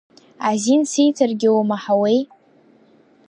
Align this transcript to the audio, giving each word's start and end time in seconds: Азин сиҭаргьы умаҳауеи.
Азин 0.49 0.81
сиҭаргьы 0.91 1.49
умаҳауеи. 1.57 2.19